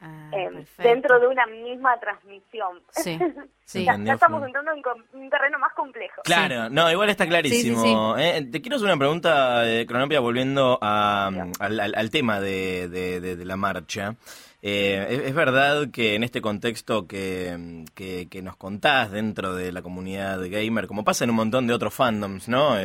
Ah, 0.00 0.30
eh, 0.32 0.66
dentro 0.78 1.18
de 1.18 1.28
una 1.28 1.46
misma 1.46 1.98
transmisión. 1.98 2.82
Sí, 2.90 3.18
sí. 3.64 3.84
ya, 3.84 3.94
estamos 3.94 4.44
entrando 4.44 4.72
en 4.72 4.82
un 5.12 5.30
terreno 5.30 5.58
más 5.58 5.72
complejo. 5.72 6.22
Claro, 6.24 6.68
no, 6.68 6.90
igual 6.90 7.08
está 7.08 7.26
clarísimo. 7.26 8.16
Eh, 8.18 8.46
te 8.50 8.60
quiero 8.60 8.76
hacer 8.76 8.86
una 8.86 8.98
pregunta, 8.98 9.68
eh, 9.70 9.86
Cronopia, 9.86 10.20
volviendo 10.20 10.78
a, 10.82 11.30
al, 11.58 12.10
tema 12.10 12.40
de, 12.40 12.88
de, 12.88 13.44
la 13.44 13.56
marcha. 13.56 14.16
Eh, 14.60 15.22
es, 15.26 15.34
verdad 15.34 15.90
que 15.90 16.14
en 16.14 16.24
este 16.24 16.40
contexto 16.40 17.06
que, 17.06 17.84
que, 17.94 18.42
nos 18.42 18.56
contás 18.56 19.10
dentro 19.10 19.54
de 19.54 19.72
la 19.72 19.82
comunidad 19.82 20.40
gamer, 20.50 20.86
como 20.86 21.04
pasa 21.04 21.24
en 21.24 21.30
un 21.30 21.36
montón 21.36 21.66
de 21.66 21.74
otros 21.74 21.94
fandoms, 21.94 22.48
¿no? 22.48 22.76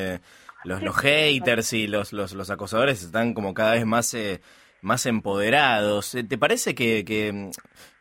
los, 0.65 0.83
los 0.83 0.97
haters 0.97 1.73
y 1.73 1.87
los, 1.87 2.11
los, 2.11 2.33
los 2.33 2.49
acosadores 2.49 3.01
están 3.03 3.33
como 3.33 3.53
cada 3.53 3.73
vez 3.73 3.85
más 3.85 4.13
más 4.81 5.05
empoderados. 5.05 6.15
Eh, 6.15 6.23
¿Te 6.23 6.37
parece 6.37 6.75
que, 6.75 7.03
que, 7.05 7.51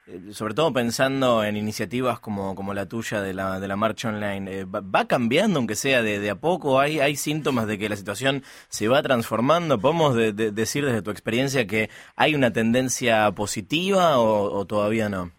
eh, 0.06 0.32
sobre 0.32 0.54
todo 0.54 0.72
pensando 0.72 1.44
en 1.44 1.56
iniciativas 1.56 2.20
como, 2.20 2.54
como 2.54 2.74
la 2.74 2.86
tuya 2.86 3.20
de 3.20 3.34
la, 3.34 3.60
de 3.60 3.68
la 3.68 3.76
marcha 3.76 4.08
online, 4.08 4.60
eh, 4.60 4.64
va, 4.64 5.06
cambiando 5.06 5.58
aunque 5.58 5.74
sea 5.74 6.02
de, 6.02 6.18
de, 6.18 6.30
a 6.30 6.36
poco? 6.36 6.80
¿Hay, 6.80 7.00
¿Hay 7.00 7.16
síntomas 7.16 7.66
de 7.66 7.78
que 7.78 7.88
la 7.88 7.96
situación 7.96 8.42
se 8.68 8.88
va 8.88 9.02
transformando? 9.02 9.78
¿Podemos 9.78 10.14
decir 10.14 10.84
desde 10.84 11.02
tu 11.02 11.10
experiencia 11.10 11.66
que 11.66 11.90
hay 12.16 12.34
una 12.34 12.52
tendencia 12.52 13.30
positiva 13.32 14.18
o, 14.18 14.66
todavía 14.66 15.08
no? 15.08 15.30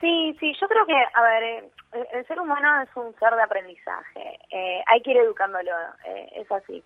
Sí, 0.00 0.36
sí, 0.40 0.52
yo 0.60 0.66
creo 0.66 0.84
que, 0.84 0.94
a 0.94 1.22
ver, 1.22 1.70
el, 2.12 2.26
ser 2.26 2.40
humano 2.40 2.82
es 2.82 2.88
un 2.96 3.14
ser 3.20 3.34
de 3.36 3.42
aprendizaje, 3.42 4.38
hay 4.86 5.00
que 5.02 5.12
ir 5.12 5.16
educándolo, 5.18 5.70
es 6.34 6.50
así. 6.50 6.82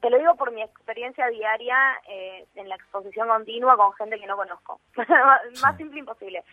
Te 0.00 0.10
lo 0.10 0.18
digo 0.18 0.34
por 0.36 0.52
mi 0.52 0.62
experiencia 0.62 1.28
diaria 1.28 1.76
eh, 2.08 2.46
en 2.56 2.68
la 2.68 2.74
exposición 2.74 3.28
continua 3.28 3.76
con 3.76 3.92
gente 3.94 4.18
que 4.18 4.26
no 4.26 4.36
conozco. 4.36 4.80
Más 5.62 5.76
simple 5.76 6.00
imposible. 6.00 6.44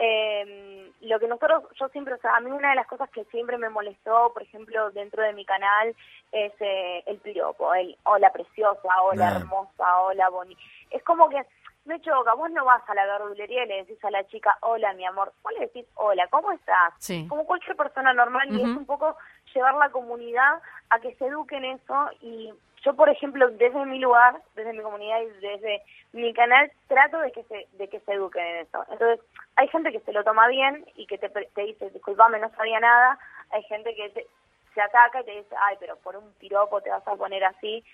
Eh, 0.00 0.92
lo 1.00 1.18
que 1.18 1.26
nosotros, 1.26 1.64
yo 1.78 1.88
siempre, 1.88 2.14
o 2.14 2.18
sea, 2.18 2.36
a 2.36 2.40
mí 2.40 2.50
una 2.50 2.70
de 2.70 2.76
las 2.76 2.86
cosas 2.86 3.10
que 3.10 3.24
siempre 3.26 3.58
me 3.58 3.68
molestó, 3.68 4.32
por 4.32 4.42
ejemplo, 4.42 4.90
dentro 4.92 5.22
de 5.24 5.32
mi 5.32 5.44
canal, 5.44 5.94
es 6.30 6.52
eh, 6.60 7.02
el 7.06 7.18
piropo, 7.18 7.74
el 7.74 7.96
hola 8.04 8.30
preciosa, 8.32 8.88
hola 9.02 9.36
hermosa, 9.36 10.00
hola 10.02 10.28
boni. 10.28 10.56
Es 10.90 11.02
como 11.02 11.28
que 11.28 11.44
me 11.84 12.00
choca, 12.00 12.34
vos 12.34 12.50
no 12.50 12.64
vas 12.64 12.82
a 12.88 12.94
la 12.94 13.06
verdulería 13.06 13.64
y 13.64 13.68
le 13.68 13.76
decís 13.78 14.04
a 14.04 14.10
la 14.10 14.24
chica, 14.28 14.56
hola 14.60 14.92
mi 14.92 15.04
amor, 15.04 15.32
vos 15.42 15.52
le 15.54 15.66
decís, 15.66 15.86
hola, 15.94 16.28
¿cómo 16.28 16.52
estás? 16.52 16.94
Como 17.28 17.44
cualquier 17.44 17.76
persona 17.76 18.12
normal 18.12 18.48
y 18.52 18.60
es 18.60 18.68
un 18.68 18.86
poco 18.86 19.16
llevar 19.52 19.74
la 19.74 19.88
comunidad 19.90 20.60
a 20.90 21.00
que 21.00 21.14
se 21.16 21.26
eduque 21.26 21.56
en 21.56 21.64
eso 21.64 22.10
y 22.20 22.52
yo, 22.84 22.94
por 22.94 23.08
ejemplo, 23.08 23.48
desde 23.50 23.84
mi 23.86 23.98
lugar, 23.98 24.40
desde 24.54 24.72
mi 24.72 24.82
comunidad 24.82 25.20
y 25.20 25.26
desde 25.40 25.82
mi 26.12 26.32
canal, 26.32 26.70
trato 26.86 27.18
de 27.20 27.32
que 27.32 27.42
se, 27.44 27.66
de 27.72 27.88
que 27.88 28.00
se 28.00 28.12
eduquen 28.12 28.44
en 28.44 28.56
eso. 28.58 28.84
Entonces, 28.90 29.20
hay 29.56 29.68
gente 29.68 29.92
que 29.92 30.00
se 30.00 30.12
lo 30.12 30.24
toma 30.24 30.48
bien 30.48 30.86
y 30.96 31.06
que 31.06 31.18
te, 31.18 31.28
te 31.28 31.62
dice, 31.62 31.90
disculpame, 31.90 32.38
no 32.38 32.50
sabía 32.50 32.80
nada. 32.80 33.18
Hay 33.50 33.62
gente 33.64 33.94
que 33.94 34.26
se 34.74 34.80
ataca 34.80 35.20
y 35.20 35.24
te 35.24 35.30
dice, 35.32 35.54
ay, 35.60 35.76
pero 35.80 35.96
por 35.96 36.16
un 36.16 36.32
piropo 36.34 36.80
te 36.80 36.90
vas 36.90 37.06
a 37.06 37.16
poner 37.16 37.44
así. 37.44 37.84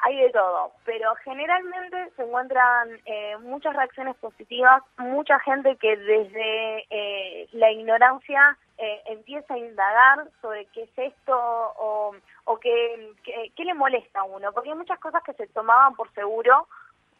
Hay 0.00 0.16
de 0.16 0.30
todo, 0.30 0.72
pero 0.84 1.14
generalmente 1.24 2.10
se 2.14 2.22
encuentran 2.22 2.88
eh, 3.04 3.36
muchas 3.40 3.74
reacciones 3.74 4.16
positivas, 4.16 4.82
mucha 4.96 5.40
gente 5.40 5.76
que 5.76 5.96
desde 5.96 6.86
eh, 6.88 7.48
la 7.52 7.72
ignorancia 7.72 8.56
eh, 8.78 9.02
empieza 9.06 9.54
a 9.54 9.58
indagar 9.58 10.28
sobre 10.40 10.66
qué 10.66 10.84
es 10.84 10.98
esto 10.98 11.34
o, 11.36 12.14
o 12.44 12.58
qué, 12.58 13.12
qué, 13.56 13.64
le 13.64 13.74
molesta 13.74 14.20
a 14.20 14.24
uno, 14.24 14.52
porque 14.52 14.70
hay 14.70 14.76
muchas 14.76 15.00
cosas 15.00 15.20
que 15.24 15.32
se 15.32 15.48
tomaban 15.48 15.96
por 15.96 16.12
seguro 16.14 16.68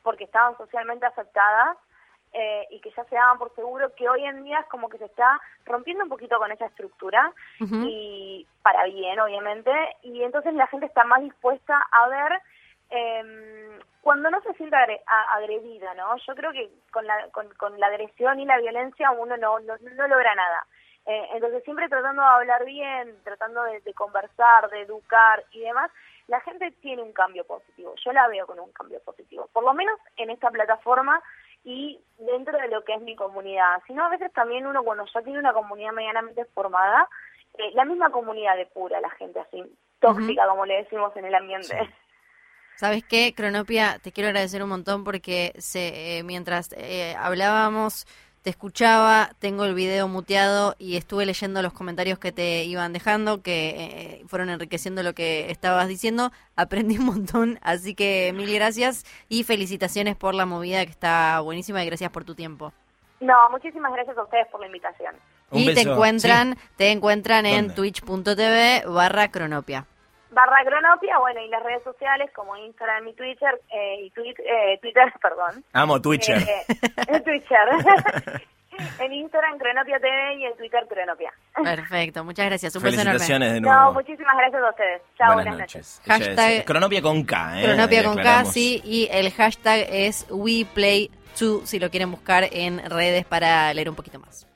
porque 0.04 0.24
estaban 0.24 0.56
socialmente 0.56 1.04
aceptadas 1.04 1.76
eh, 2.32 2.66
y 2.70 2.80
que 2.80 2.90
ya 2.90 3.04
se 3.04 3.14
daban 3.14 3.38
por 3.38 3.54
seguro 3.54 3.92
que 3.94 4.08
hoy 4.08 4.24
en 4.24 4.44
día 4.44 4.60
es 4.60 4.66
como 4.66 4.88
que 4.88 4.98
se 4.98 5.06
está 5.06 5.40
rompiendo 5.64 6.04
un 6.04 6.10
poquito 6.10 6.38
con 6.38 6.52
esa 6.52 6.66
estructura 6.66 7.32
y 7.58 8.46
para 8.62 8.84
bien 8.84 9.18
obviamente 9.18 9.70
y 10.02 10.22
entonces 10.22 10.54
la 10.54 10.66
gente 10.66 10.86
está 10.86 11.04
más 11.04 11.22
dispuesta 11.22 11.82
a 11.90 12.08
ver 12.08 12.40
eh, 12.90 13.78
cuando 14.00 14.30
no 14.30 14.40
se 14.40 14.54
siente 14.54 14.76
agredida, 15.34 15.94
¿no? 15.94 16.16
Yo 16.26 16.34
creo 16.34 16.52
que 16.52 16.70
con 16.90 17.06
la, 17.06 17.28
con, 17.30 17.48
con 17.54 17.78
la 17.78 17.88
agresión 17.88 18.40
y 18.40 18.46
la 18.46 18.58
violencia 18.58 19.10
uno 19.10 19.36
no, 19.36 19.58
no, 19.60 19.74
no 19.78 20.08
logra 20.08 20.34
nada. 20.34 20.66
Eh, 21.08 21.26
entonces, 21.32 21.64
siempre 21.64 21.88
tratando 21.88 22.20
de 22.20 22.28
hablar 22.28 22.64
bien, 22.66 23.16
tratando 23.24 23.62
de, 23.62 23.94
conversar, 23.94 24.68
de 24.68 24.82
educar 24.82 25.42
y 25.52 25.60
demás, 25.60 25.90
la 26.26 26.38
gente 26.40 26.70
tiene 26.82 27.02
un 27.02 27.14
cambio 27.14 27.44
positivo. 27.44 27.94
Yo 28.04 28.12
la 28.12 28.28
veo 28.28 28.46
con 28.46 28.60
un 28.60 28.70
cambio 28.72 29.00
positivo, 29.00 29.48
por 29.54 29.64
lo 29.64 29.72
menos 29.72 29.98
en 30.18 30.28
esta 30.28 30.50
plataforma 30.50 31.22
y 31.64 31.98
dentro 32.18 32.58
de 32.58 32.68
lo 32.68 32.84
que 32.84 32.92
es 32.92 33.00
mi 33.00 33.16
comunidad. 33.16 33.80
Sino 33.86 34.04
a 34.04 34.10
veces 34.10 34.30
también 34.34 34.66
uno 34.66 34.84
cuando 34.84 35.06
ya 35.06 35.22
tiene 35.22 35.38
una 35.38 35.54
comunidad 35.54 35.92
medianamente 35.92 36.44
formada, 36.46 37.08
eh, 37.54 37.70
la 37.72 37.86
misma 37.86 38.10
comunidad 38.10 38.56
depura 38.56 38.98
a 38.98 39.00
la 39.00 39.10
gente 39.10 39.40
así, 39.40 39.64
tóxica, 40.00 40.46
como 40.46 40.66
le 40.66 40.82
decimos 40.82 41.16
en 41.16 41.24
el 41.24 41.34
ambiente. 41.34 41.88
¿Sabes 42.78 43.02
qué, 43.02 43.34
Cronopia? 43.34 43.98
Te 44.00 44.12
quiero 44.12 44.28
agradecer 44.28 44.62
un 44.62 44.68
montón 44.68 45.02
porque 45.02 45.52
se, 45.58 46.18
eh, 46.18 46.22
mientras 46.22 46.70
hablábamos 47.18 48.06
te 48.42 48.50
escuchaba, 48.50 49.30
tengo 49.40 49.64
el 49.64 49.74
video 49.74 50.06
muteado 50.06 50.74
y 50.78 50.96
estuve 50.96 51.26
leyendo 51.26 51.60
los 51.60 51.72
comentarios 51.72 52.18
que 52.18 52.32
te 52.32 52.64
iban 52.64 52.92
dejando, 52.92 53.42
que 53.42 53.70
eh, 53.70 54.22
fueron 54.26 54.48
enriqueciendo 54.48 55.02
lo 55.02 55.12
que 55.12 55.50
estabas 55.50 55.88
diciendo. 55.88 56.30
Aprendí 56.56 56.98
un 56.98 57.06
montón, 57.06 57.58
así 57.62 57.94
que 57.94 58.32
mil 58.34 58.54
gracias 58.54 59.04
y 59.28 59.42
felicitaciones 59.42 60.16
por 60.16 60.34
la 60.34 60.46
movida 60.46 60.84
que 60.84 60.90
está 60.92 61.40
buenísima 61.40 61.82
y 61.82 61.86
gracias 61.86 62.10
por 62.10 62.24
tu 62.24 62.34
tiempo. 62.34 62.72
No, 63.20 63.34
muchísimas 63.50 63.92
gracias 63.92 64.16
a 64.16 64.22
ustedes 64.22 64.46
por 64.48 64.60
la 64.60 64.66
invitación. 64.66 65.14
y 65.50 65.74
te 65.74 65.80
encuentran, 65.80 66.56
te 66.76 66.92
encuentran 66.92 67.44
en 67.44 67.74
twitch.tv 67.74 68.84
barra 68.86 69.30
cronopia 69.32 69.86
barra 70.30 70.64
Cronopia, 70.64 71.18
bueno, 71.18 71.40
y 71.40 71.48
las 71.48 71.62
redes 71.62 71.82
sociales 71.82 72.30
como 72.34 72.56
Instagram 72.56 73.08
y 73.08 73.14
Twitter, 73.14 73.60
eh, 73.70 74.00
y 74.02 74.06
eh, 74.06 74.78
Twitter, 74.80 75.12
perdón. 75.22 75.64
Amo 75.72 76.00
Twitter. 76.00 76.38
Eh, 76.38 77.20
Twitter. 77.24 77.58
en 79.00 79.12
Instagram 79.12 79.58
Cronopia 79.58 79.98
TV 79.98 80.36
y 80.36 80.44
en 80.44 80.56
Twitter 80.56 80.86
Cronopia. 80.88 81.32
Perfecto, 81.62 82.24
muchas 82.24 82.46
gracias. 82.46 82.76
Un 82.76 82.82
Felicitaciones 82.82 83.52
de 83.54 83.60
nuevo. 83.60 83.76
No, 83.76 83.92
muchísimas 83.92 84.36
gracias 84.36 84.62
a 84.62 84.70
ustedes. 84.70 85.02
Chao, 85.16 85.34
buenas, 85.34 85.58
noches. 85.58 86.02
Hashtag 86.06 86.64
Cronopia 86.64 87.02
con 87.02 87.24
K, 87.24 87.60
¿eh? 87.60 87.64
Cronopia 87.64 88.04
con 88.04 88.16
K, 88.16 88.44
sí, 88.44 88.80
y 88.84 89.08
el 89.10 89.32
hashtag 89.32 89.86
es 89.90 90.28
WePlay2 90.28 91.64
si 91.64 91.78
lo 91.78 91.90
quieren 91.90 92.10
buscar 92.10 92.48
en 92.50 92.78
redes 92.88 93.24
para 93.24 93.72
leer 93.74 93.88
un 93.88 93.96
poquito 93.96 94.18
más. 94.18 94.47